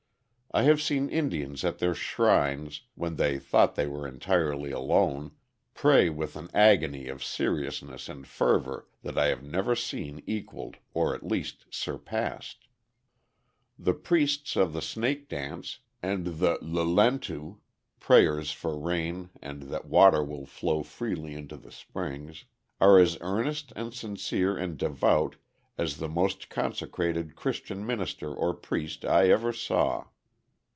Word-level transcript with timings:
I 0.53 0.63
have 0.63 0.81
seen 0.81 1.07
Indians 1.07 1.63
at 1.63 1.77
their 1.79 1.95
shrines, 1.95 2.81
when 2.95 3.15
they 3.15 3.39
thought 3.39 3.75
they 3.75 3.87
were 3.87 4.05
entirely 4.05 4.71
alone, 4.71 5.31
pray 5.73 6.09
with 6.09 6.35
an 6.35 6.49
agony 6.53 7.07
of 7.07 7.23
seriousness 7.23 8.09
and 8.09 8.27
fervor 8.27 8.89
that 9.01 9.17
I 9.17 9.27
have 9.27 9.41
never 9.41 9.77
seen 9.77 10.21
equalled 10.27 10.75
or 10.93 11.15
at 11.15 11.25
least 11.25 11.67
surpassed. 11.69 12.67
The 13.79 13.93
priests 13.93 14.57
of 14.57 14.73
the 14.73 14.81
Snake 14.81 15.29
Dance 15.29 15.79
and 16.03 16.25
the 16.37 16.57
Lelentu 16.61 17.59
(prayers 18.01 18.51
for 18.51 18.77
rain 18.77 19.29
and 19.41 19.61
that 19.69 19.85
water 19.85 20.21
will 20.21 20.45
flow 20.45 20.83
freely 20.83 21.33
into 21.33 21.55
the 21.55 21.71
springs) 21.71 22.43
are 22.81 22.99
as 22.99 23.17
earnest 23.21 23.71
and 23.77 23.93
sincere 23.93 24.57
and 24.57 24.77
devout 24.77 25.37
as 25.77 25.95
the 25.95 26.09
most 26.09 26.49
consecrated 26.49 27.37
Christian 27.37 27.85
minister 27.85 28.33
or 28.35 28.53
priest 28.53 29.05
I 29.05 29.29
ever 29.29 29.53
saw. 29.53 30.07